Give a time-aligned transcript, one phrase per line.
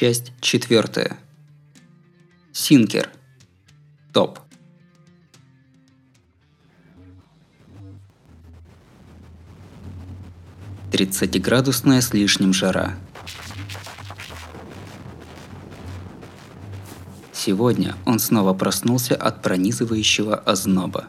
[0.00, 1.18] Часть четвертая.
[2.54, 3.10] Синкер.
[4.14, 4.38] Топ.
[10.90, 12.94] Тридцатиградусная с лишним жара.
[17.34, 21.08] Сегодня он снова проснулся от пронизывающего озноба.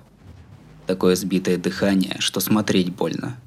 [0.86, 3.38] Такое сбитое дыхание, что смотреть больно.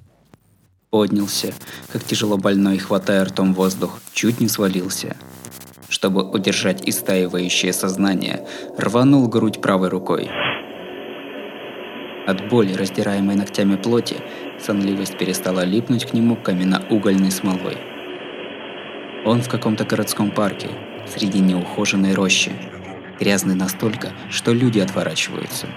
[0.88, 1.52] Поднялся,
[1.92, 5.18] как тяжело больной, хватая ртом воздух, чуть не свалился.
[5.94, 8.44] Чтобы удержать истаивающее сознание,
[8.76, 10.28] рванул грудь правой рукой.
[12.26, 14.16] От боли, раздираемой ногтями плоти,
[14.60, 17.76] сонливость перестала липнуть к нему каменно-угольной смолой.
[19.24, 20.70] Он в каком-то городском парке,
[21.06, 22.50] среди неухоженной рощи,
[23.20, 25.68] грязный настолько, что люди отворачиваются.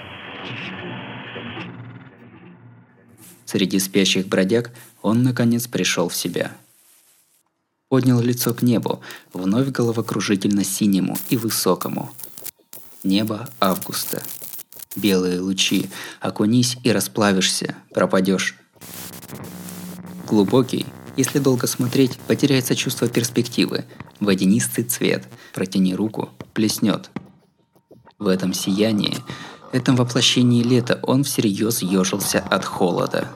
[3.44, 6.50] Среди спящих бродяг он, наконец, пришел в себя.
[7.88, 9.00] Поднял лицо к небу,
[9.32, 12.10] вновь головокружительно синему и высокому.
[13.02, 14.22] Небо августа.
[14.94, 15.88] Белые лучи,
[16.20, 18.56] окунись и расплавишься, пропадешь.
[20.26, 20.84] Глубокий,
[21.16, 23.86] если долго смотреть, потеряется чувство перспективы.
[24.20, 27.10] Водянистый цвет, протяни руку, плеснет.
[28.18, 29.16] В этом сиянии,
[29.72, 33.28] этом воплощении лета он всерьез ежился от холода.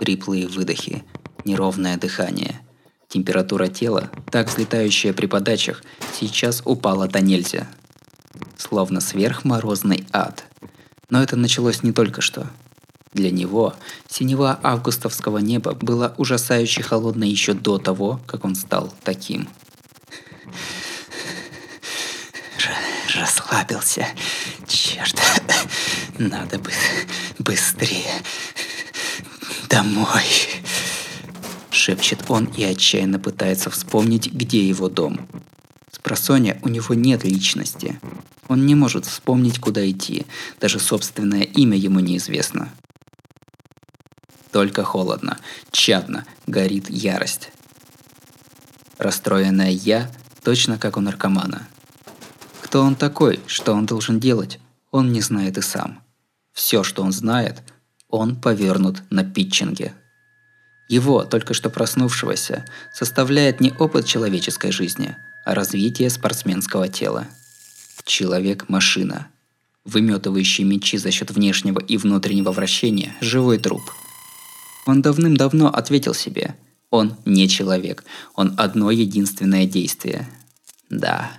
[0.00, 1.04] Хриплые выдохи,
[1.44, 2.60] неровное дыхание.
[3.08, 5.82] Температура тела, так взлетающая при подачах,
[6.12, 7.66] сейчас упала до нельзя.
[8.56, 10.44] Словно сверхморозный ад.
[11.10, 12.46] Но это началось не только что.
[13.14, 13.74] Для него
[14.08, 19.48] синева августовского неба была ужасающе холодной еще до того, как он стал таким–
[23.18, 24.06] расслабился.
[24.66, 25.20] Черт,
[26.18, 26.70] надо бы
[27.38, 28.22] быстрее.
[29.68, 30.24] Домой.
[31.88, 35.26] Шепчет он и отчаянно пытается вспомнить, где его дом.
[35.90, 35.98] С
[36.30, 37.98] у него нет личности.
[38.46, 40.26] Он не может вспомнить, куда идти.
[40.60, 42.70] Даже собственное имя ему неизвестно.
[44.52, 45.38] Только холодно,
[45.70, 47.52] чадно, горит ярость.
[48.98, 50.12] Расстроенное «я»
[50.42, 51.66] точно как у наркомана–
[52.68, 54.60] кто он такой, что он должен делать,
[54.90, 56.02] он не знает и сам.
[56.52, 57.62] Все, что он знает,
[58.10, 59.94] он повернут на питчинге.
[60.88, 67.28] Его, только что проснувшегося, составляет не опыт человеческой жизни, а развитие спортсменского тела.
[68.04, 69.28] Человек-машина,
[69.84, 73.82] выметывающий мечи за счет внешнего и внутреннего вращения, живой труп.
[74.86, 76.56] Он давным-давно ответил себе,
[76.90, 78.04] он не человек,
[78.34, 80.26] он одно единственное действие.
[80.88, 81.30] Да,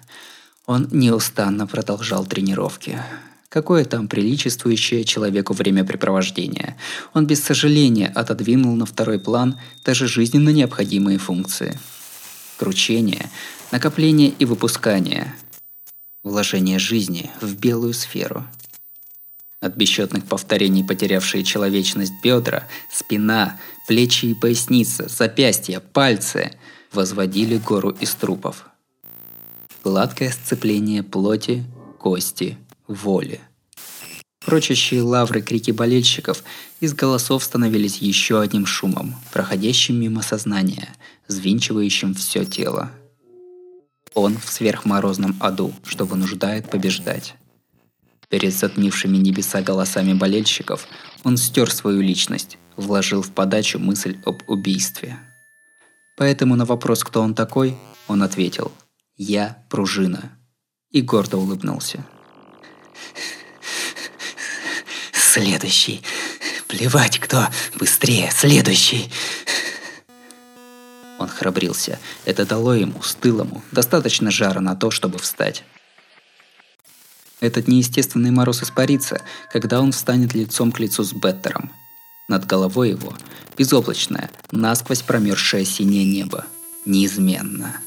[0.68, 3.02] он неустанно продолжал тренировки.
[3.50, 6.78] Какое там приличествующее человеку времяпрепровождение.
[7.14, 11.80] Он без сожаления отодвинул на второй план даже жизненно необходимые функции.
[12.58, 13.30] Кручение,
[13.72, 15.34] накопление и выпускание.
[16.24, 18.46] Вложение жизни в белую сферу.
[19.62, 26.52] От бесчетных повторений потерявшие человечность бедра, спина, плечи и поясница, запястья, пальцы
[26.94, 28.66] возводили гору из трупов–
[29.84, 31.64] гладкое сцепление плоти,
[31.98, 32.58] кости,
[32.90, 33.40] воли.
[34.46, 36.44] Прочащие лавры крики болельщиков
[36.82, 40.90] из голосов становились еще одним шумом, проходящим мимо сознания,
[41.28, 42.92] звинчивающим все тело.
[44.14, 47.36] Он в сверхморозном аду, что вынуждает побеждать.
[48.28, 50.88] Перед затмившими небеса голосами болельщиков
[51.24, 55.20] он стер свою личность, вложил в подачу мысль об убийстве.
[56.18, 57.78] Поэтому на вопрос, кто он такой,
[58.08, 58.74] он ответил–
[59.22, 60.32] я пружина.
[60.92, 62.06] И гордо улыбнулся.
[65.12, 66.02] Следующий.
[66.68, 68.32] Плевать, кто быстрее.
[68.36, 69.12] Следующий.
[71.20, 72.00] Он храбрился.
[72.26, 75.64] Это дало ему, стылому, достаточно жара на то, чтобы встать.
[77.42, 81.72] Этот неестественный мороз испарится, когда он встанет лицом к лицу с Беттером.
[82.28, 83.14] Над головой его
[83.58, 86.46] безоблачное, насквозь промерзшее синее небо.
[86.86, 87.82] Неизменно.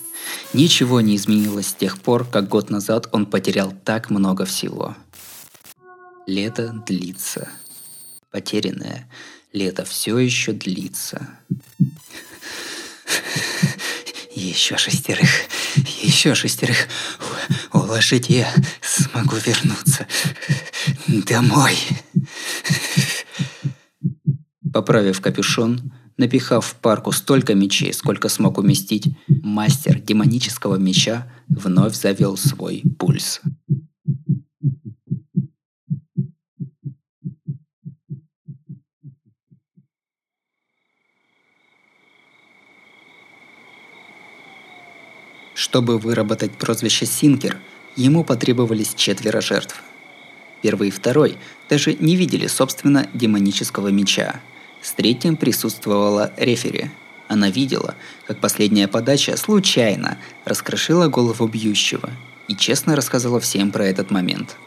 [0.53, 4.97] Ничего не изменилось с тех пор, как год назад он потерял так много всего.
[6.27, 7.49] Лето длится.
[8.31, 9.09] Потерянное
[9.53, 11.29] лето все еще длится.
[14.35, 15.29] Еще шестерых,
[16.03, 16.89] еще шестерых
[17.73, 20.07] уложить я смогу вернуться
[21.07, 21.77] домой.
[24.73, 25.93] Поправив капюшон,
[26.23, 33.41] Напихав в парку столько мечей, сколько смог уместить, мастер демонического меча вновь завел свой пульс.
[45.55, 47.59] Чтобы выработать прозвище Синкер,
[47.97, 49.83] ему потребовались четверо жертв.
[50.63, 51.37] Первый и второй
[51.69, 54.41] даже не видели, собственно, демонического меча.
[54.83, 56.91] С третьим присутствовала рефери.
[57.29, 57.95] Она видела,
[58.27, 62.11] как последняя подача случайно раскрошила голову бьющего
[62.49, 64.57] и честно рассказала всем про этот момент–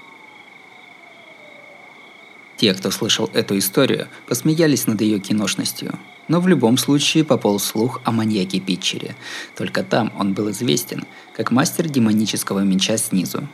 [2.58, 6.00] те, кто слышал эту историю, посмеялись над ее киношностью.
[6.28, 9.16] Но в любом случае пополз слух о маньяке Питчере.
[9.56, 11.04] Только там он был известен,
[11.36, 13.48] как мастер демонического меча снизу.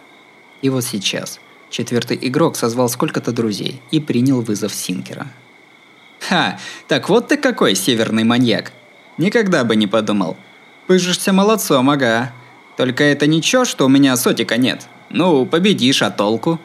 [0.62, 5.28] И вот сейчас четвертый игрок созвал сколько-то друзей и принял вызов Синкера.
[6.30, 8.72] «Ха, так вот ты какой северный маньяк!
[9.18, 10.38] Никогда бы не подумал.
[10.88, 12.32] Пыжишься молодцом, ага.
[12.78, 14.88] Только это ничего, что у меня сотика нет.
[15.10, 16.60] Ну, победишь, а толку?»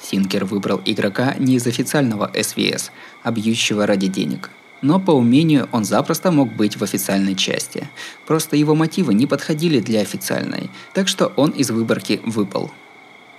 [0.00, 2.90] Синкер выбрал игрока не из официального СВС,
[3.22, 4.50] а бьющего ради денег.
[4.82, 7.88] Но по умению он запросто мог быть в официальной части.
[8.26, 12.70] Просто его мотивы не подходили для официальной, так что он из выборки выпал.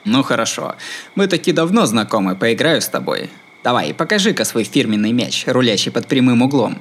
[0.03, 0.75] «Ну хорошо,
[1.15, 3.29] мы таки давно знакомы, поиграю с тобой.
[3.63, 6.79] Давай, покажи-ка свой фирменный мяч, рулящий под прямым углом».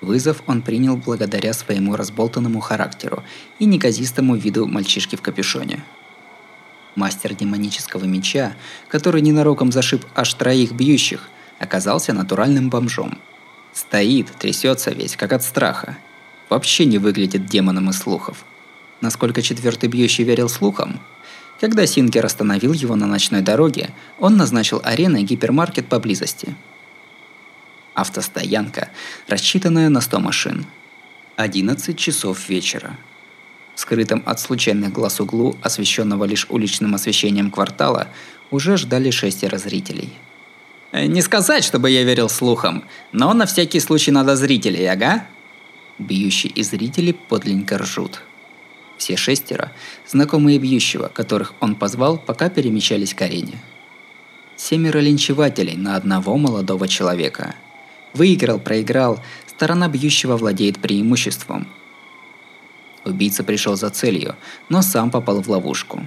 [0.00, 3.22] Вызов он принял благодаря своему разболтанному характеру
[3.58, 5.84] и неказистому виду мальчишки в капюшоне–
[6.94, 8.54] Мастер демонического меча,
[8.88, 13.18] который ненароком зашиб аж троих бьющих, оказался натуральным бомжом.
[13.72, 15.96] Стоит, трясется весь, как от страха.
[16.50, 18.44] Вообще не выглядит демоном из слухов.
[19.00, 21.00] Насколько четвертый бьющий верил слухам?
[21.62, 26.56] Когда Синкер остановил его на ночной дороге, он назначил ареной гипермаркет поблизости.
[27.94, 28.88] Автостоянка,
[29.28, 30.66] рассчитанная на 100 машин.
[31.36, 32.98] 11 часов вечера
[33.76, 38.08] скрытом от случайных глаз углу, освещенного лишь уличным освещением квартала,
[38.50, 40.12] уже ждали шестеро зрителей.
[40.90, 42.82] «Э, «Не сказать, чтобы я верил слухам,
[43.12, 45.26] но на всякий случай надо зрителей, ага?»
[45.98, 48.22] Бьющие и зрители подлинненько ржут.
[49.02, 49.72] Все шестеро–
[50.06, 53.60] знакомые бьющего, которых он позвал, пока перемещались к арене.
[54.54, 57.56] Семеро линчевателей на одного молодого человека.
[58.14, 59.18] Выиграл, проиграл,
[59.48, 61.66] сторона бьющего владеет преимуществом–
[63.04, 64.36] Убийца пришел за целью,
[64.68, 66.06] но сам попал в ловушку.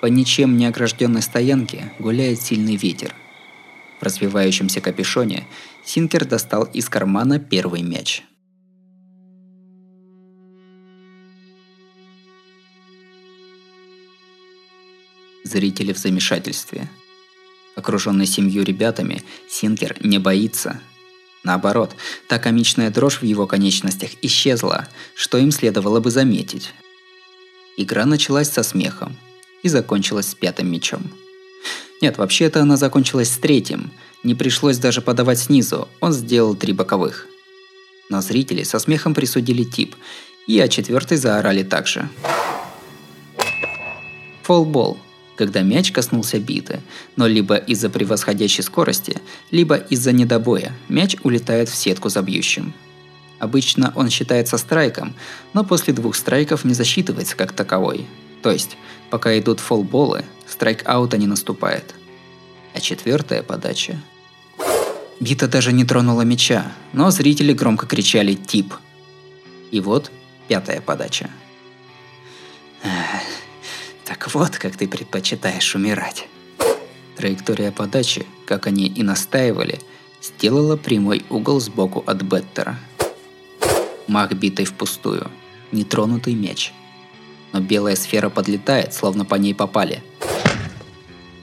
[0.00, 3.16] По ничем не огражденной стоянке гуляет сильный ветер.
[3.98, 5.44] В развивающемся капюшоне
[5.84, 8.22] Синкер достал из кармана первый мяч.
[15.46, 16.90] Зрители в замешательстве.
[17.76, 20.80] Окруженный семью ребятами, Синкер не боится–
[21.44, 21.94] Наоборот,
[22.26, 26.74] та комичная дрожь в его конечностях исчезла, что им следовало бы заметить.
[27.76, 29.16] Игра началась со смехом
[29.62, 31.08] и закончилась с пятым мячом.
[32.02, 33.92] Нет, вообще-то она закончилась с третьим.
[34.24, 37.28] Не пришлось даже подавать снизу, он сделал три боковых.
[38.08, 39.94] Но зрители со смехом присудили тип,
[40.48, 42.08] и о четвертой заорали также.
[44.42, 44.98] Фолбол
[45.36, 46.80] когда мяч коснулся биты,
[47.14, 52.74] но либо из-за превосходящей скорости, либо из-за недобоя мяч улетает в сетку за бьющим.
[53.38, 55.14] Обычно он считается страйком,
[55.52, 58.06] но после двух страйков не засчитывается как таковой.
[58.42, 58.76] То есть,
[59.10, 61.94] пока идут фолболы, страйк-аута не наступает.
[62.74, 64.00] А четвертая подача.
[65.20, 68.74] Бита даже не тронула мяча, но зрители громко кричали «Тип!».
[69.70, 70.10] И вот
[70.48, 71.30] пятая подача.
[74.18, 76.26] Так вот, как ты предпочитаешь умирать.
[77.16, 79.78] Траектория подачи, как они и настаивали,
[80.22, 82.78] сделала прямой угол сбоку от Беттера.
[84.06, 85.30] Мах битый впустую,
[85.70, 86.72] нетронутый мяч.
[87.52, 90.02] Но белая сфера подлетает, словно по ней попали.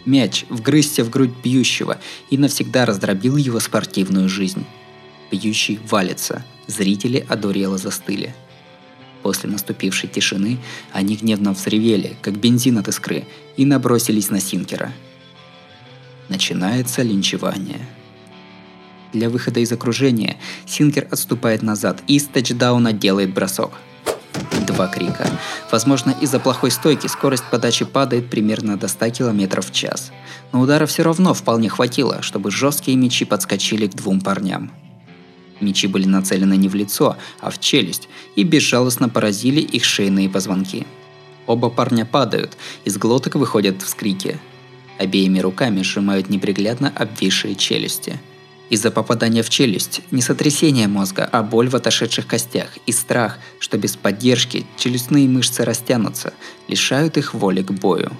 [0.05, 1.99] Мяч вгрызся в грудь бьющего
[2.31, 4.65] и навсегда раздробил его спортивную жизнь.
[5.29, 8.33] Бьющий валится, зрители одурело застыли–
[9.23, 10.59] После наступившей тишины
[10.91, 13.25] они гневно взревели, как бензин от искры,
[13.55, 14.91] и набросились на Синкера.
[16.27, 17.79] Начинается линчевание.
[19.13, 23.71] Для выхода из окружения Синкер отступает назад и с тачдауна делает бросок.
[24.67, 25.29] Два крика.
[25.71, 30.11] Возможно, из-за плохой стойки скорость подачи падает примерно до 100 км в час.
[30.51, 34.71] Но удара все равно вполне хватило, чтобы жесткие мечи подскочили к двум парням–
[35.63, 40.85] Мечи были нацелены не в лицо, а в челюсть и безжалостно поразили их шейные позвонки.
[41.47, 44.39] Оба парня падают, из глоток выходят вскрики.
[44.97, 48.19] Обеими руками сжимают неприглядно обвисшие челюсти.
[48.69, 53.77] Из-за попадания в челюсть не сотрясение мозга, а боль в отошедших костях и страх, что
[53.77, 56.33] без поддержки челюстные мышцы растянутся,
[56.67, 58.11] лишают их воли к бою.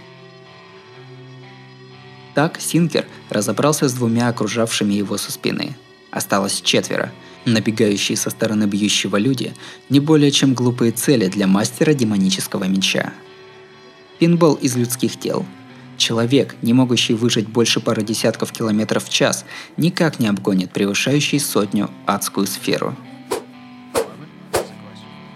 [2.35, 5.75] Так Синкер разобрался с двумя окружавшими его со спины.
[6.11, 7.11] Осталось четверо–
[7.45, 9.53] Набегающие со стороны бьющего люди
[9.89, 13.13] не более чем глупые цели для мастера демонического меча.
[14.19, 15.45] Пинбол из людских тел.
[15.97, 19.45] Человек, не могущий выжить больше пары десятков километров в час,
[19.77, 22.95] никак не обгонит превышающий сотню адскую сферу.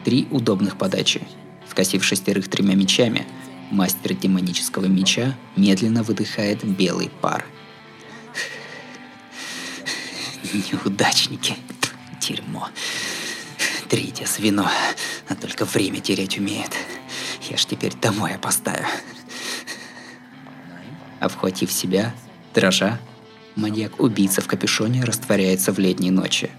[0.05, 1.21] Три удобных подачи.
[1.69, 3.27] Скосив шестерых тремя мечами,
[3.69, 7.45] мастер демонического меча медленно выдыхает белый пар.
[10.53, 11.55] Неудачники.
[12.27, 12.69] Дерьмо.
[13.89, 14.69] Третье звено.
[15.29, 16.71] А только время терять умеет.
[17.49, 18.85] Я ж теперь домой опоздаю.
[21.21, 22.13] Обхватив себя,
[22.53, 22.99] дрожа,
[23.55, 26.51] маньяк-убийца в капюшоне растворяется в летней ночи.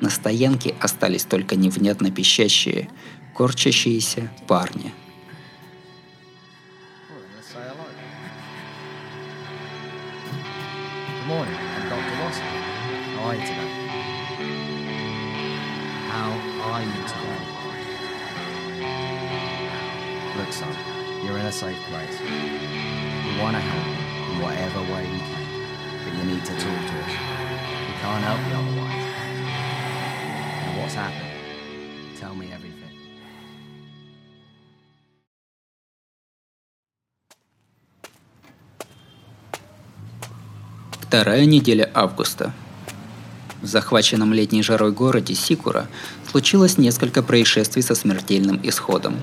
[0.00, 2.90] На стоянке остались только невнятно пищащие,
[3.34, 4.92] корчащиеся парни.
[41.08, 42.52] Вторая неделя августа.
[43.62, 45.88] В захваченном летней жарой городе Сикура
[46.30, 49.16] случилось несколько происшествий со смертельным исходом.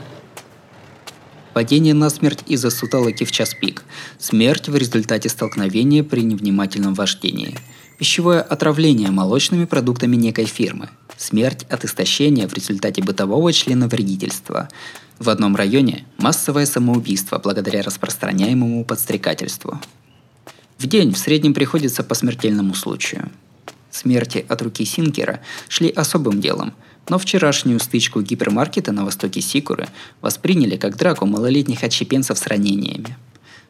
[1.53, 3.83] Падение на смерть из-за сутолоки в час пик,
[4.17, 7.55] смерть в результате столкновения при невнимательном вождении,
[7.99, 14.69] пищевое отравление молочными продуктами некой фирмы, смерть от истощения в результате бытового члена вредительства.
[15.19, 19.79] В одном районе массовое самоубийство благодаря распространяемому подстрекательству–
[20.77, 23.29] в день в среднем приходится по смертельному случаю.
[23.91, 25.39] Смерти от руки Синкера
[25.69, 26.73] шли особым делом,
[27.07, 29.87] но вчерашнюю стычку гипермаркета на востоке Сикуры
[30.21, 33.17] восприняли как драку малолетних отщепенцев с ранениями.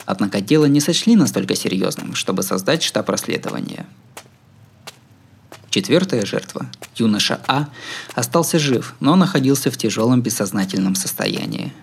[0.05, 3.85] Однако дело не сочли настолько серьезным, чтобы создать штаб расследования.
[5.69, 7.67] Четвертая жертва, юноша А,
[8.13, 11.73] остался жив, но находился в тяжелом бессознательном состоянии.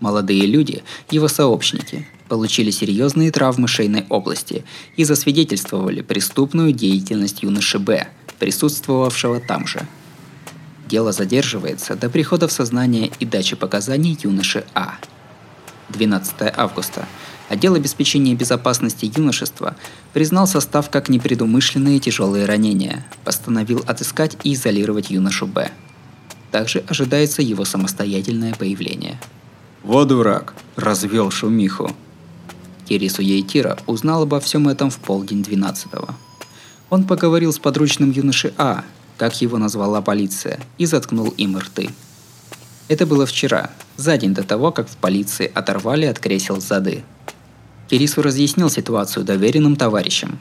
[0.00, 4.64] Молодые люди, его сообщники, получили серьезные травмы шейной области
[4.96, 9.86] и засвидетельствовали преступную деятельность юноши Б, присутствовавшего там же.
[10.88, 14.94] Дело задерживается до прихода в сознание и дачи показаний юноши А.
[15.90, 17.06] 12 августа.
[17.48, 19.76] Отдел обеспечения безопасности юношества
[20.12, 25.70] признал состав как непредумышленные тяжелые ранения, постановил отыскать и изолировать юношу Б.
[26.52, 29.18] Также ожидается его самостоятельное появление.
[29.82, 31.90] «Вот дурак!»– развел шумиху.
[32.88, 36.14] Кирису Ейтира узнал обо всем этом в полдень 12-го.
[36.90, 38.84] Он поговорил с подручным юношей А,
[39.16, 41.90] как его назвала полиция, и заткнул им рты.
[42.88, 47.04] Это было вчера, за день до того, как в полиции оторвали от кресел зады.
[47.88, 50.40] Кирису разъяснил ситуацию доверенным товарищам.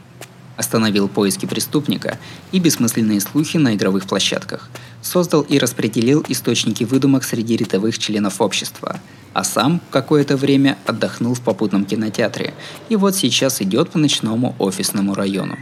[0.58, 2.17] Остановил поиски преступника
[2.51, 4.69] и бессмысленные слухи на игровых площадках.
[5.01, 9.00] Создал и распределил источники выдумок среди рядовых членов общества–
[9.34, 12.53] а сам какое-то время отдохнул в попутном кинотеатре
[12.89, 15.58] и вот сейчас идет по ночному офисному району.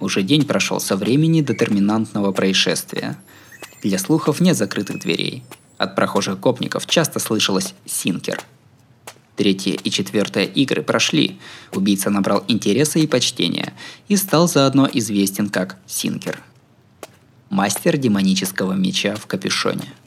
[0.00, 3.18] Уже день прошел со времени детерминантного происшествия.
[3.82, 5.42] Для слухов нет закрытых дверей.
[5.76, 8.42] От прохожих гопников часто слышалось «синкер».
[9.36, 11.38] Третья и четвертая игры прошли,
[11.72, 13.72] убийца набрал интереса и почтения
[14.08, 16.42] и стал заодно известен как Синкер.
[17.50, 19.92] Мастер демонического меча в капюшоне–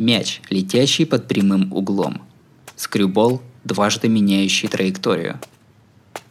[0.00, 2.22] Мяч, летящий под прямым углом.
[2.74, 5.38] Скрюбол, дважды меняющий траекторию.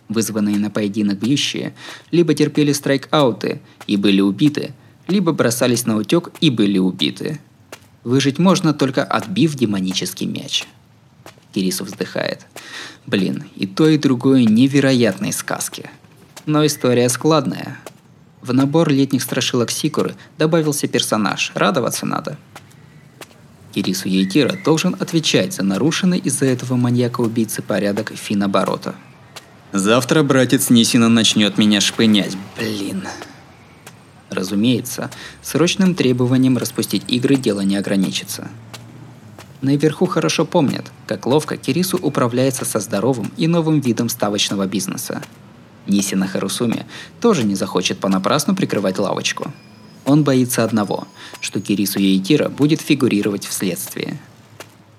[0.07, 1.75] Вызванные на поединок бьющие
[2.09, 4.73] либо терпели страйк-ауты и были убиты,
[5.07, 7.39] либо бросались на утек и были убиты.
[8.03, 10.65] Выжить можно только отбив демонический мяч.
[11.53, 12.47] Кирисов вздыхает.
[13.05, 15.91] Блин, и то, и другое невероятные сказки.
[16.47, 17.77] Но история складная.
[18.41, 22.37] В набор летних страшилок Сикуры добавился персонаж, радоваться надо–
[23.73, 28.95] Кирису Ейтира должен отвечать за нарушенный из-за этого маньяка-убийцы порядок финоборота.
[29.71, 33.03] Завтра братец Нисина начнет меня шпынять, блин.
[34.31, 38.47] Разумеется, срочным требованием распустить игры дело не ограничится.
[39.61, 45.21] Наверху хорошо помнят, как ловко Кирису управляется со здоровым и новым видом ставочного бизнеса.
[45.89, 46.85] Нисина Харусуми
[47.19, 49.51] тоже не захочет понапрасну прикрывать лавочку–
[50.05, 51.07] он боится одного,
[51.39, 54.17] что Кирису Яитира будет фигурировать в следствии.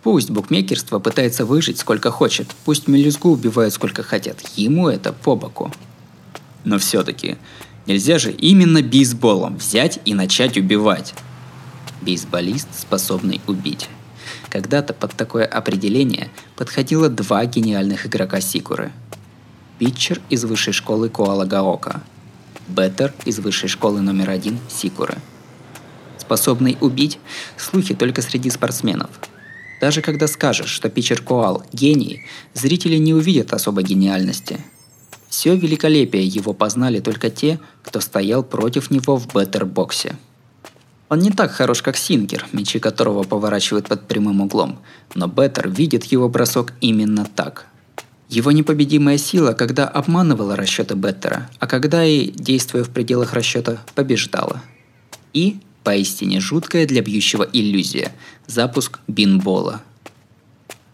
[0.04, 5.72] Пусть букмекерство пытается выжить сколько хочет, пусть мелюзгу убивают сколько хотят, ему это по боку.
[6.62, 7.38] Но все-таки,
[7.86, 11.12] Нельзя же именно бейсболом взять и начать убивать.
[12.02, 13.88] Бейсболист, способный убить.
[14.48, 18.92] Когда-то под такое определение подходило два гениальных игрока Сикуры.
[19.80, 22.02] Питчер из высшей школы Коала Гаока.
[22.68, 25.16] Беттер из высшей школы номер один Сикуры.
[26.18, 27.18] Способный убить–
[27.56, 29.08] слухи только среди спортсменов.
[29.80, 34.60] Даже когда скажешь, что питчер Коал– гений, зрители не увидят особой гениальности.
[35.30, 40.14] Все великолепие его познали только те, кто стоял против него в беттер-боксе–
[41.08, 44.78] он не так хорош, как Синкер, мечи которого поворачивают под прямым углом,
[45.16, 47.66] но Беттер видит его бросок именно так.
[48.30, 54.62] Его непобедимая сила, когда обманывала расчеты Беттера, а когда и, действуя в пределах расчета, побеждала.
[55.32, 58.12] И, поистине жуткая для бьющего иллюзия–
[58.46, 59.82] запуск бинбола.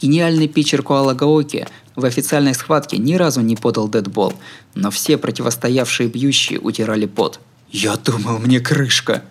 [0.00, 4.32] Гениальный питчер Коала Гаоки в официальной схватке ни разу не подал дедбол,
[4.74, 7.40] но все противостоявшие бьющие утирали пот.
[7.70, 9.22] «Я думал, мне крышка!»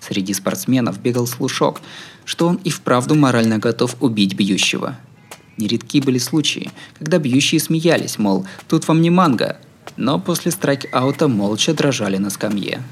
[0.00, 1.80] Среди спортсменов бегал слушок,
[2.24, 4.98] что он и вправду морально готов убить бьющего.
[5.56, 9.58] Нередки были случаи, когда бьющие смеялись, мол, тут вам не манго,
[9.96, 12.82] но после страйк-аута молча дрожали на скамье.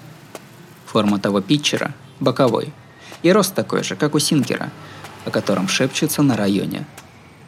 [0.86, 2.72] Форма того питчера– боковой.
[3.22, 4.70] И рост такой же, как у Синкера,
[5.24, 6.86] о котором шепчутся на районе.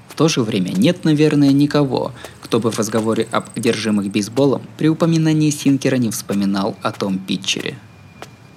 [0.08, 4.88] В то же время нет, наверное, никого, кто бы в разговоре об одержимых бейсболом при
[4.88, 7.76] упоминании Синкера не вспоминал о том питчере–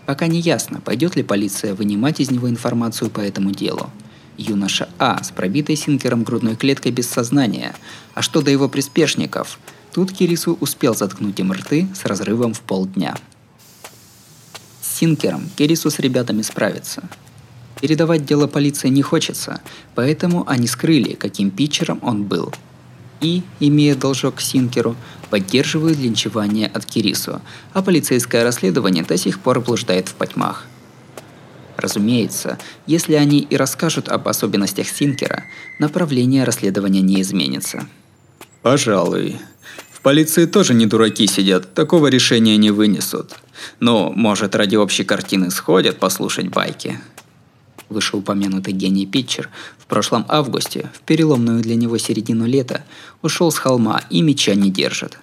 [0.05, 3.89] Пока не ясно, пойдет ли полиция вынимать из него информацию по этому делу.
[4.37, 7.75] Юноша А с пробитой синкером грудной клеткой без сознания.
[8.13, 9.59] А что до его приспешников?
[9.93, 13.15] Тут Кирису успел заткнуть им рты с разрывом в полдня.
[14.81, 17.03] С Синкером Кирису с ребятами справится.
[17.81, 19.61] Передавать дело полиции не хочется,
[19.93, 22.53] поэтому они скрыли, каким питчером он был–
[23.21, 24.95] и, имея должок к Синкеру,
[25.29, 27.41] поддерживают линчевание от Кирису,
[27.73, 30.65] а полицейское расследование до сих пор блуждает в потьмах.
[31.77, 32.57] Разумеется,
[32.87, 35.43] если они и расскажут об особенностях Синкера,
[35.79, 37.87] направление расследования не изменится.
[38.61, 39.37] Пожалуй.
[39.91, 43.35] В полиции тоже не дураки сидят, такого решения не вынесут.
[43.79, 46.99] Но, может, ради общей картины сходят послушать байки
[47.89, 52.83] вышеупомянутый гений Питчер, в прошлом августе, в переломную для него середину лета,
[53.21, 55.17] ушел с холма и меча не держит.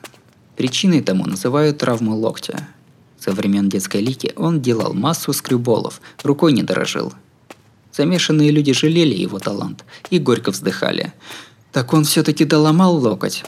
[0.56, 2.68] Причиной тому называют травму локтя.
[3.22, 7.12] Со времен детской лики он делал массу скрюболов, рукой не дорожил.
[7.92, 11.12] Замешанные люди жалели его талант и горько вздыхали.
[11.70, 13.44] Так он все-таки доломал локоть.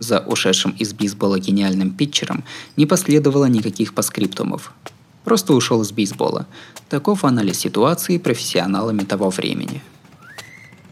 [0.00, 2.42] За ушедшим из бейсбола гениальным питчером
[2.76, 4.72] не последовало никаких паскриптумов.
[5.22, 6.48] Просто ушел из бейсбола.
[6.88, 9.80] Таков анализ ситуации профессионалами того времени.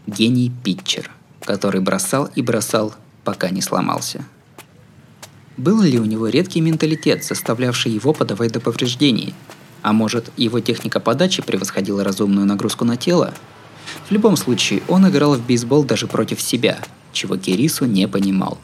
[0.07, 1.11] Гений питчер,
[1.41, 4.23] который бросал и бросал, пока не сломался.
[5.57, 9.33] Был ли у него редкий менталитет, заставлявший его подавать до повреждений?
[9.81, 13.33] А может, его техника подачи превосходила разумную нагрузку на тело?
[14.09, 16.79] В любом случае, он играл в бейсбол даже против себя,
[17.13, 18.57] чего Кирису не понимал.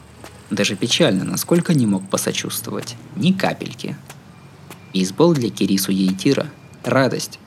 [0.50, 2.96] Даже печально, насколько не мог посочувствовать.
[3.16, 3.96] Ни капельки.
[4.92, 6.48] Бейсбол для Кирису Ейтира–
[6.84, 7.38] радость.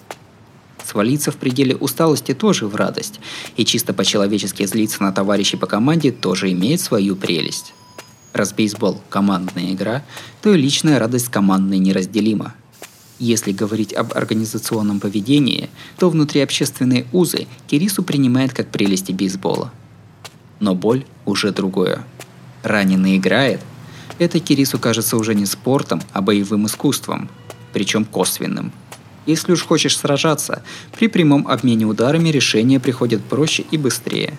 [0.83, 3.19] Свалиться в пределе усталости тоже в радость,
[3.57, 7.73] и чисто по-человечески злиться на товарищей по команде тоже имеет свою прелесть.
[8.35, 10.03] Раз бейсбол– командная игра,
[10.41, 12.53] то и личная радость командной неразделима.
[13.17, 19.71] Если говорить об организационном поведении, то внутриобщественные узы Кирису принимает как прелести бейсбола.
[20.59, 22.05] Но боль уже другое.
[22.61, 23.61] Раненый играет–
[24.19, 27.29] это Кирису кажется уже не спортом, а боевым искусством,
[27.71, 28.73] причем косвенным.
[29.25, 30.61] Если уж хочешь сражаться,
[30.99, 34.37] при прямом обмене ударами решения приходят проще и быстрее.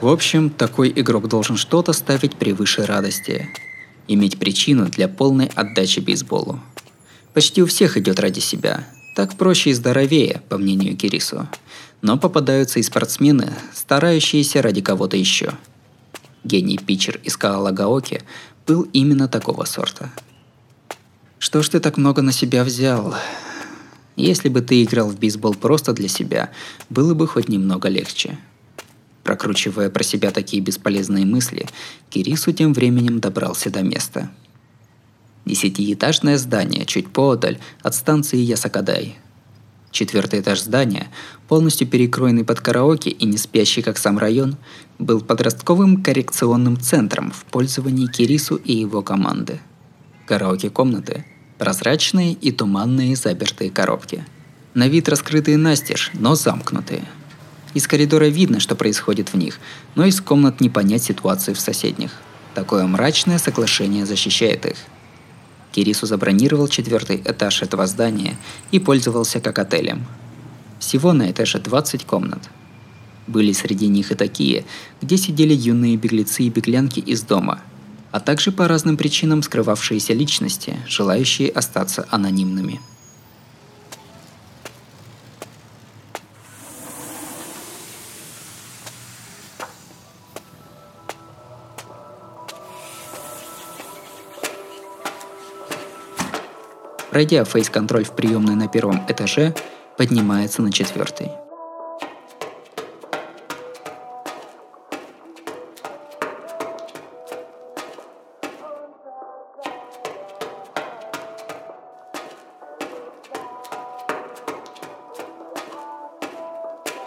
[0.00, 3.50] В общем, такой игрок должен что-то ставить превыше радости.
[4.08, 6.58] Иметь причину для полной отдачи бейсболу.
[7.34, 8.88] Почти у всех идет ради себя.
[9.14, 11.46] Так проще и здоровее, по мнению Кирису.
[12.00, 15.52] Но попадаются и спортсмены, старающиеся ради кого-то еще.
[16.44, 18.22] Гений питчер из Каалагаоки
[18.66, 20.10] был именно такого сорта.
[21.38, 23.14] Что ж ты так много на себя взял?
[24.16, 26.50] Если бы ты играл в бейсбол просто для себя,
[26.88, 28.38] было бы хоть немного легче.
[29.30, 31.68] Прокручивая про себя такие бесполезные мысли,
[32.08, 34.28] Кирису тем временем добрался до места.
[35.44, 39.14] Десятиэтажное здание чуть поодаль от станции Ясакадай.
[39.92, 41.12] Четвертый этаж здания,
[41.46, 44.56] полностью перекроенный под караоке и не спящий как сам район,
[44.98, 49.60] был подростковым коррекционным центром в пользовании Кирису и его команды.
[50.26, 51.24] Караоке-комнаты–
[51.58, 54.24] прозрачные и туманные запертые коробки.
[54.74, 57.04] На вид раскрытые настежь, но замкнутые.
[57.72, 59.60] Из коридора видно, что происходит в них,
[59.94, 62.12] но из комнат не понять ситуации в соседних.
[62.54, 64.76] Такое мрачное соглашение защищает их.
[65.72, 68.36] Кирису забронировал четвертый этаж этого здания
[68.72, 70.04] и пользовался как отелем.
[70.80, 72.50] Всего на этаже 20 комнат.
[73.28, 74.64] Были среди них и такие,
[75.00, 77.60] где сидели юные беглецы и беглянки из дома,
[78.10, 82.80] а также по разным причинам скрывавшиеся личности, желающие остаться анонимными.
[97.10, 99.52] Пройдя фейс-контроль в приемной на первом этаже,
[99.96, 101.32] поднимается на четвертый.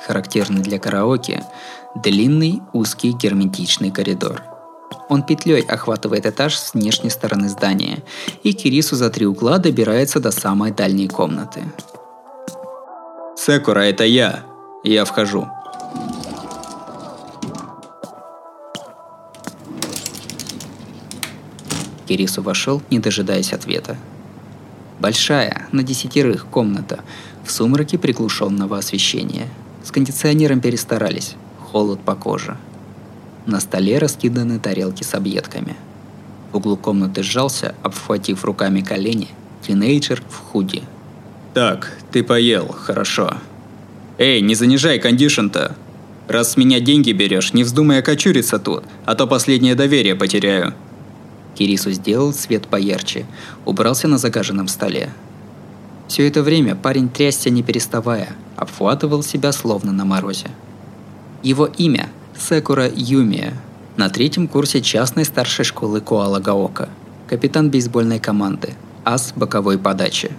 [0.06, 1.46] Характерный для караоке
[1.96, 4.44] длинный узкий герметичный коридор–
[5.14, 8.04] он петлей охватывает этаж с внешней стороны здания,
[8.42, 11.62] и Кирису за три угла добирается до самой дальней комнаты.
[13.38, 14.44] «Секура, это я.
[14.84, 15.48] Я вхожу».
[22.08, 23.98] Кирису вошел, не дожидаясь ответа.
[25.00, 27.02] Большая, на десятерых комната,
[27.46, 29.48] в сумраке приглушенного освещения.
[29.84, 31.36] С кондиционером перестарались,
[31.72, 32.58] холод по коже–
[33.46, 35.76] на столе раскиданы тарелки с объедками.
[36.52, 39.30] В углу комнаты сжался, обхватив руками колени,
[39.66, 40.84] тинейджер в худи.
[41.54, 43.38] «Так, ты поел, хорошо.
[44.18, 45.76] Эй, не занижай кондишн-то!
[46.28, 50.74] Раз с меня деньги берешь, не вздумай окочуриться тут, а то последнее доверие потеряю».
[51.56, 53.26] Кирису сделал свет поярче,
[53.66, 55.10] убрался на загаженном столе.
[56.08, 60.48] Все это время парень трясся не переставая, обхватывал себя словно на морозе.
[61.44, 63.54] Его имя Секура Юмия,
[63.96, 66.90] на третьем курсе частной старшей школы Коала Гаока,
[67.28, 68.74] капитан бейсбольной команды,
[69.06, 70.32] ас боковой подачи.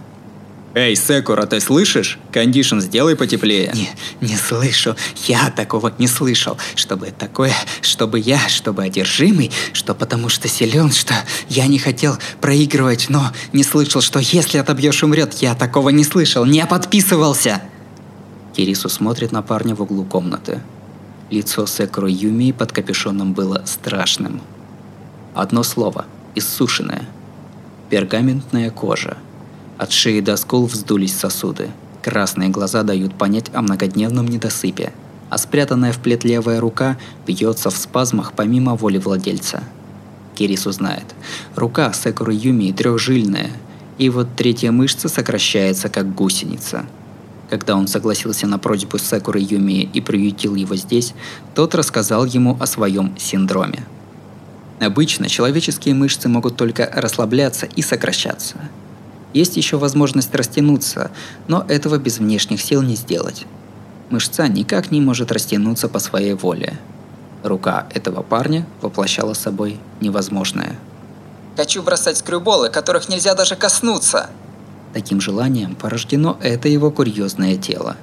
[0.75, 2.19] Эй, Секура, ты слышишь?
[2.33, 3.71] Кондишн сделай потеплее.
[3.75, 4.97] Не, не слышу.
[5.29, 6.59] Я такого не слышал.
[6.75, 11.15] Чтобы такое, чтобы я, чтобы одержимый, что потому что силен, что
[11.49, 16.45] я не хотел проигрывать, но не слышал, что если отобьешь умрет, я такого не слышал,
[16.45, 17.63] не подписывался.
[18.57, 20.61] Кирису смотрит на парня в углу комнаты.
[21.31, 24.43] Лицо Секро Юми под капюшоном было страшным.
[25.35, 27.09] Одно слово– иссушенное.
[27.89, 29.17] Пергаментная кожа.
[29.79, 31.71] От шеи до скул вздулись сосуды.
[32.03, 34.93] Красные глаза дают понять о многодневном недосыпе,
[35.31, 39.65] а спрятанная в плед левая рука бьется в спазмах помимо воли владельца.
[40.35, 41.07] Кирис узнает.
[41.57, 43.51] Рука Секуры Юми трехжильная,
[43.97, 46.85] и вот третья мышца сокращается как гусеница–
[47.55, 51.15] когда он согласился на просьбу Секуры Юми и приютил его здесь,
[51.55, 53.85] тот рассказал ему о своем синдроме.
[54.81, 58.57] Обычно человеческие мышцы могут только расслабляться и сокращаться.
[59.35, 61.13] Есть еще возможность растянуться,
[61.47, 63.47] но этого без внешних сил не сделать.
[64.11, 66.77] Мышца никак не может растянуться по своей воле.
[67.45, 70.77] Рука этого парня воплощала собой невозможное.
[71.57, 74.29] «Хочу бросать скрюболы, которых нельзя даже коснуться!»
[74.95, 77.97] Таким желанием порождено это его курьезное тело.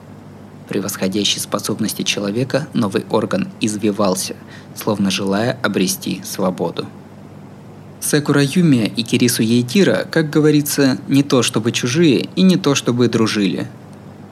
[0.67, 4.35] Превосходящей способности человека новый орган извивался,
[4.75, 6.85] словно желая обрести свободу.
[8.01, 13.07] Секура Юмия и Кирису Ейтира, как говорится, не то чтобы чужие и не то чтобы
[13.07, 13.69] дружили.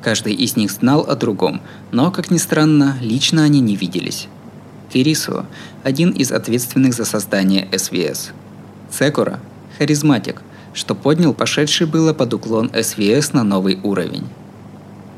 [0.01, 4.27] Каждый из них знал о другом, но, как ни странно, лично они не виделись.
[4.91, 5.45] Кирису–
[5.83, 8.31] один из ответственных за создание СВС.
[8.91, 9.39] Секура–
[9.77, 10.41] харизматик,
[10.73, 14.25] что поднял пошедший было под уклон СВС на новый уровень.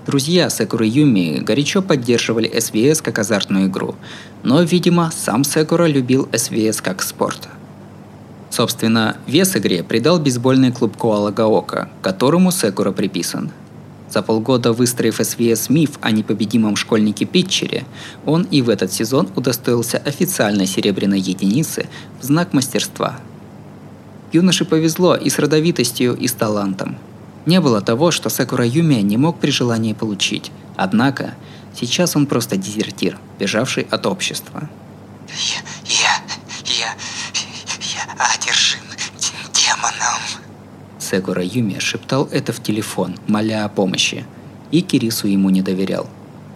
[0.07, 3.95] Друзья Секуры Юми горячо поддерживали СВС как азартную игру,
[4.41, 7.47] но, видимо, сам Секура любил СВС как спорт.
[8.49, 13.51] Собственно, вес игре придал бейсбольный клуб Коала Гаока, которому Секура приписан.
[14.09, 17.85] За полгода выстроив СВС миф о непобедимом школьнике Питчере,
[18.25, 21.87] он и в этот сезон удостоился официальной серебряной единицы
[22.19, 23.19] в знак мастерства–
[24.31, 26.97] Юноше повезло и с родовитостью, и с талантом.
[27.45, 30.51] Не было того, что Сакура Юми не мог при желании получить.
[30.75, 31.33] Однако,
[31.73, 34.69] сейчас он просто дезертир, бежавший от общества.
[35.27, 36.15] Я, я,
[36.65, 36.95] я,
[37.79, 38.81] я одержим
[39.53, 40.21] демоном.
[40.99, 44.25] Секура Юми шептал это в телефон, моля о помощи.
[44.71, 46.07] И Кирису ему не доверял.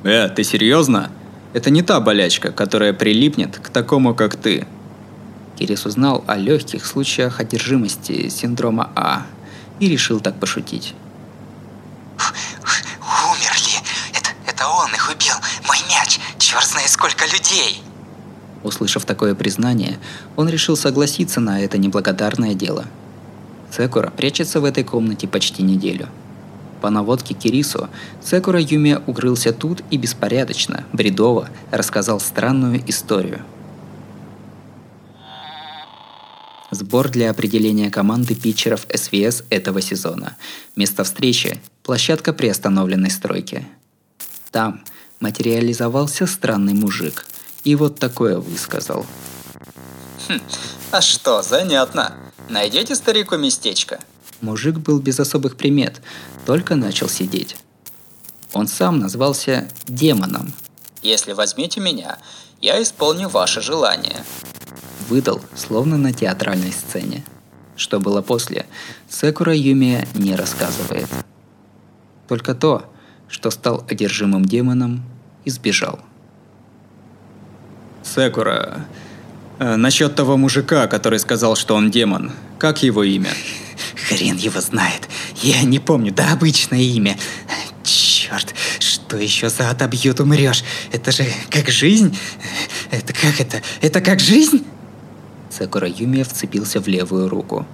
[0.04, 1.10] «Э, ты серьезно?
[1.54, 4.68] Это не та болячка, которая прилипнет к такому, как ты.
[5.56, 9.26] Кирис узнал о легких случаях одержимости синдрома А
[9.80, 10.94] и решил так пошутить.
[13.30, 13.82] Умерли!
[14.13, 15.36] Это, это он их убил!
[15.68, 16.20] Мой мяч!
[16.38, 17.82] Черт знает сколько людей!
[18.63, 20.00] Услышав такое признание,
[20.36, 22.86] он решил согласиться на это неблагодарное дело.
[23.72, 26.08] Цекура прячется в этой комнате почти неделю.
[26.82, 27.89] По наводке Кирису,
[28.22, 33.41] Цекура Юмия укрылся тут и беспорядочно, бредово рассказал странную историю.
[36.71, 40.36] Сбор для определения команды питчеров СВС этого сезона.
[40.75, 43.67] Место встречи– площадка приостановленной стройки.
[44.51, 44.84] Там
[45.19, 47.25] материализовался странный мужик.
[47.63, 49.06] И вот такое высказал.
[50.28, 50.41] Хм,
[50.91, 52.13] а что, занятно.
[52.49, 53.99] Найдете старику местечко?
[54.41, 56.01] Мужик был без особых примет,
[56.45, 57.58] только начал сидеть.
[58.54, 60.54] Он сам назвался демоном.
[61.01, 62.17] Если возьмете меня,
[62.62, 64.23] я исполню ваше желание.
[65.10, 67.24] Выдал, словно на театральной сцене.
[67.76, 68.65] Что было после,
[69.10, 71.08] Секура Юмия не рассказывает.
[72.28, 72.91] Только то,
[73.28, 75.04] что стал одержимым демоном
[75.44, 76.00] и сбежал.
[78.04, 78.86] Секура,
[79.60, 83.32] э, насчет того мужика, который сказал, что он демон, как его имя?
[84.08, 85.10] Хрен его знает.
[85.41, 87.18] Я не помню, да обычное имя.
[87.84, 90.63] Черт, что еще за отобьют умрешь?
[90.91, 92.18] Это же как жизнь?
[92.89, 93.62] Это как это?
[93.82, 94.65] Это как жизнь?
[95.58, 97.65] Сакура Юмия вцепился в левую руку.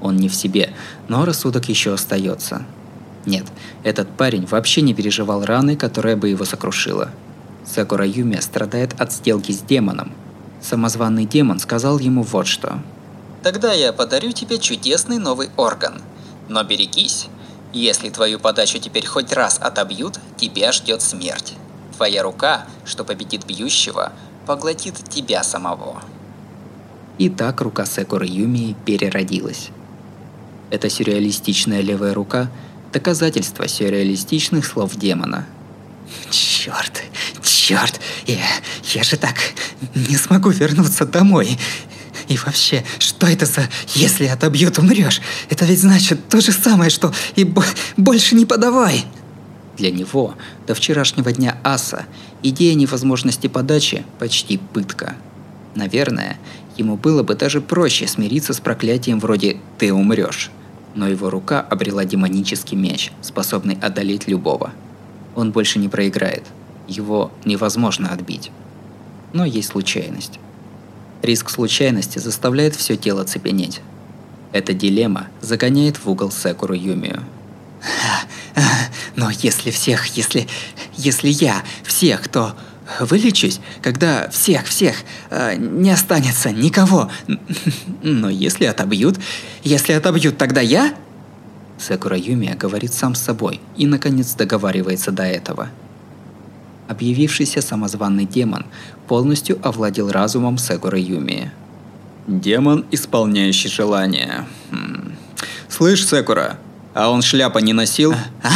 [0.00, 0.72] Он не в себе,
[1.08, 2.64] но рассудок еще остается.
[3.26, 3.44] Нет,
[3.82, 7.10] этот парень вообще не переживал раны, которая бы его сокрушила.
[7.64, 10.12] Сакура Юмия страдает от сделки с демоном.
[10.60, 12.80] Самозваный демон сказал ему вот что–
[13.44, 16.00] Тогда я подарю тебе чудесный новый орган.
[16.48, 17.26] Но берегись.
[17.74, 21.52] Если твою подачу теперь хоть раз отобьют, тебя ждет смерть.
[21.94, 24.12] Твоя рука, что победит бьющего,
[24.46, 26.02] поглотит тебя самого.
[27.18, 29.70] И так рука Секуры Юмии переродилась.
[30.70, 32.50] Эта сюрреалистичная левая рука–
[32.94, 35.46] доказательство сюрреалистичных слов демона.
[36.30, 37.02] Черт,
[37.42, 38.38] черт, я,
[38.94, 39.34] я же так
[39.94, 41.58] не смогу вернуться домой.
[42.28, 45.20] И вообще, что это за «если отобьют, умрешь»?
[45.50, 47.52] Это ведь значит то же самое, что и
[47.96, 49.04] больше не подавай.
[49.76, 50.34] Для него
[50.68, 52.06] до вчерашнего дня аса
[52.44, 55.16] идея невозможности подачи почти пытка.
[55.74, 56.38] Наверное,
[56.76, 60.50] ему было бы даже проще смириться с проклятием вроде «ты умрешь».
[60.94, 64.72] Но его рука обрела демонический меч, способный одолеть любого.
[65.34, 66.44] Он больше не проиграет.
[66.86, 68.50] Его невозможно отбить.
[69.32, 70.38] Но есть случайность.
[71.22, 73.80] Риск случайности заставляет все тело цепенеть.
[74.52, 77.24] Эта дилемма загоняет в угол Секуру Юмию.
[79.16, 80.46] Но если всех, если...
[80.96, 82.54] Если я всех, то
[83.00, 84.96] вылечусь, когда всех-всех
[85.30, 87.10] э, не останется никого.
[88.02, 89.18] Но если отобьют...
[89.62, 90.94] Если отобьют, тогда я...
[91.78, 95.70] Секура Юмия говорит сам с собой и, наконец, договаривается до этого–
[96.88, 98.66] Объявившийся самозваный демон
[99.08, 101.50] полностью овладел разумом Сегура Юми.
[102.26, 104.46] Демон, исполняющий желания.
[104.70, 105.14] Хм.
[105.68, 106.58] Слышь, Секура,
[106.92, 108.12] а он шляпа не носил?
[108.12, 108.16] А?
[108.42, 108.50] а?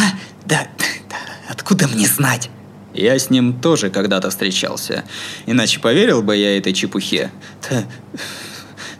[0.45, 0.67] Да,
[1.09, 1.17] да,
[1.49, 2.51] откуда мне знать?
[2.99, 5.05] Я с ним тоже когда-то встречался.
[5.47, 7.31] Иначе поверил бы я этой чепухе.
[7.61, 7.87] Т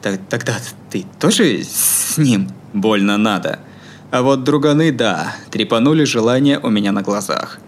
[0.01, 0.57] так, тогда
[0.91, 2.49] ты тоже с ним?
[2.73, 3.59] Больно надо.
[4.11, 7.59] А вот друганы, да, трепанули желание у меня на глазах.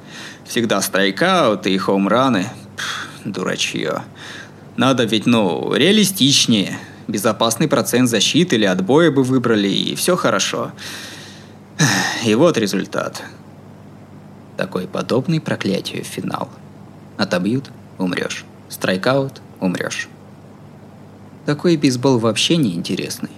[0.47, 2.47] Всегда страйкауты и хоумраны.
[3.25, 4.03] Дурачье.
[4.77, 6.79] Надо ведь, ну, реалистичнее.
[7.09, 10.73] Безопасный процент защиты или отбоя бы выбрали, и все хорошо.
[12.25, 13.23] И вот результат.
[14.61, 16.51] Такой подобный проклятию финал.
[17.16, 18.44] Отобьют– умрешь.
[18.68, 20.07] Страйкаут– умрешь.
[21.46, 23.31] Такой бейсбол вообще не интересный.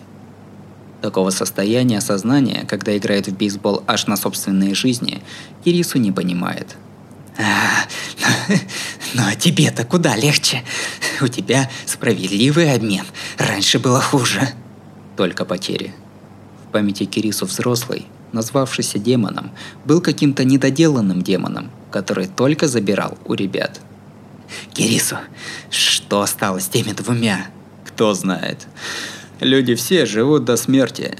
[1.01, 5.23] Такого состояния сознания, когда играет в бейсбол аж на собственные жизни,
[5.65, 6.77] Кирису не понимает–
[7.39, 7.87] а,
[9.15, 10.65] но тебе-то куда легче.
[11.21, 13.07] У тебя справедливый обмен.
[13.39, 14.41] Раньше было хуже.
[15.17, 15.95] Только потери.
[16.67, 19.51] В памяти Кирису взрослый, назвавшийся демоном,
[19.85, 23.81] был каким-то недоделанным демоном, который только забирал у ребят.
[24.73, 25.17] Кирису,
[25.71, 27.47] что осталось с теми двумя?
[27.87, 28.67] Кто знает.
[29.41, 31.17] Люди все живут до смерти,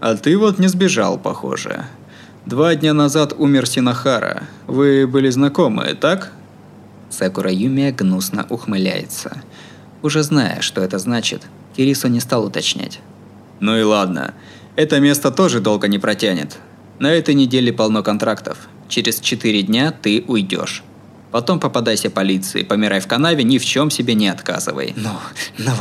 [0.00, 1.86] а ты вот не сбежал, похоже.
[2.46, 4.44] Два дня назад умер Синахара.
[4.66, 6.30] Вы были знакомы, так?
[7.08, 9.42] Сакура Юмия гнусно ухмыляется.
[10.02, 11.42] Уже зная, что это значит,
[11.74, 13.00] Кирисо не стал уточнять.
[13.60, 14.34] Ну и ладно.
[14.76, 16.58] Это место тоже долго не протянет.
[16.98, 18.68] На этой неделе полно контрактов.
[18.88, 20.82] Через четыре дня ты уйдешь.
[21.30, 24.94] Потом попадайся полиции, помирай в канаве, ни в чем себе не отказывай.
[24.96, 25.10] Ну,
[25.58, 25.72] ну,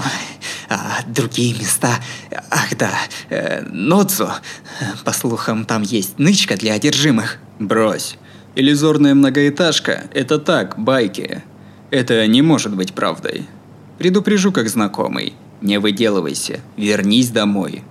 [0.69, 1.99] а другие места...
[2.49, 2.91] Ах да,
[3.29, 4.29] э, Нодзу.
[5.05, 7.37] По слухам, там есть нычка для одержимых.
[7.59, 8.17] Брось.
[8.55, 11.43] Иллюзорная многоэтажка– это так, байки.
[11.91, 13.45] Это не может быть правдой.
[13.99, 15.33] Предупрежу как знакомый.
[15.61, 17.83] Не выделывайся, вернись домой.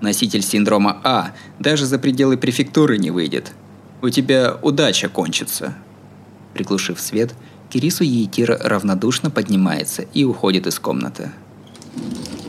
[0.00, 3.52] Носитель синдрома А даже за пределы префектуры не выйдет.
[4.02, 5.74] У тебя удача кончится.
[6.54, 7.34] Приглушив свет,
[7.68, 11.30] Кирису Еитира равнодушно поднимается и уходит из комнаты.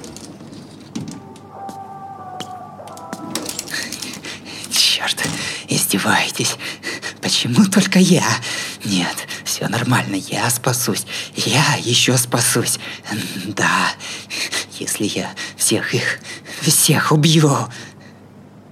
[4.71, 5.21] Черт,
[5.67, 6.55] издеваетесь.
[7.21, 8.25] Почему только я?
[8.83, 11.05] Нет, все нормально, я спасусь.
[11.35, 12.79] Я еще спасусь.
[13.45, 13.91] Да,
[14.79, 16.19] если я всех их,
[16.61, 17.51] всех убью.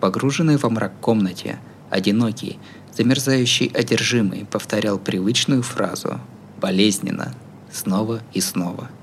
[0.01, 1.59] Погруженный во мрак комнате,
[1.89, 2.57] одинокий,
[2.95, 6.19] замерзающий одержимый повторял привычную фразу
[6.59, 7.35] болезненно,
[7.71, 8.89] снова и снова–